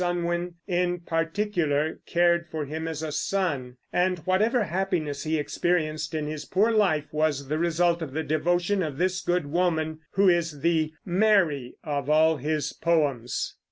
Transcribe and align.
Unwin, 0.03 0.55
in 0.65 0.99
particular, 1.01 1.99
cared 2.07 2.47
for 2.47 2.65
him 2.65 2.87
as 2.87 3.03
a 3.03 3.11
son; 3.11 3.77
and 3.93 4.17
whatever 4.25 4.63
happiness 4.63 5.23
he 5.25 5.37
experienced 5.37 6.15
in 6.15 6.25
his 6.25 6.43
poor 6.45 6.71
life 6.71 7.05
was 7.11 7.49
the 7.49 7.59
result 7.59 8.01
of 8.01 8.11
the 8.11 8.23
devotion 8.23 8.81
of 8.81 8.97
this 8.97 9.21
good 9.21 9.45
woman, 9.45 9.99
who 10.13 10.27
is 10.27 10.61
the 10.61 10.91
"Mary" 11.05 11.75
of 11.83 12.09
all 12.09 12.37
his 12.37 12.73
poems. 12.73 13.55